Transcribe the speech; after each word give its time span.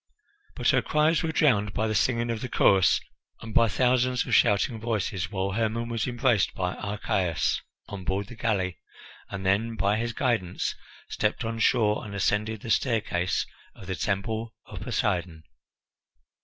But 0.55 0.69
her 0.69 0.81
cries 0.81 1.21
were 1.21 1.31
drowned 1.31 1.73
by 1.75 1.87
the 1.87 1.93
singing 1.93 2.31
of 2.31 2.41
the 2.41 2.49
chorus 2.49 2.99
and 3.41 3.53
by 3.53 3.67
thousands 3.67 4.25
of 4.25 4.33
shouting 4.33 4.79
voices, 4.79 5.29
while 5.29 5.51
Hermon 5.51 5.89
was 5.89 6.07
embraced 6.07 6.55
by 6.55 6.73
Archias 6.73 7.61
on 7.87 8.03
board 8.03 8.25
the 8.25 8.33
galley, 8.35 8.79
and 9.29 9.45
then, 9.45 9.75
by 9.75 9.97
his 9.97 10.11
guidance, 10.13 10.73
stepped 11.07 11.45
on 11.45 11.59
shore 11.59 12.03
and 12.03 12.15
ascended 12.15 12.63
the 12.63 12.71
staircase 12.71 13.45
of 13.75 13.85
the 13.85 13.95
Temple 13.95 14.55
of 14.65 14.81
Poseidon. 14.81 15.43